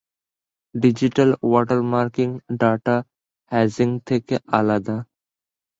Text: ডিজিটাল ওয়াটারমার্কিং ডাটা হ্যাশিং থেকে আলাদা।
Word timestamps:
ডিজিটাল 0.75 1.29
ওয়াটারমার্কিং 1.43 2.27
ডাটা 2.59 2.95
হ্যাশিং 3.51 3.89
থেকে 4.07 4.35
আলাদা। 4.57 4.97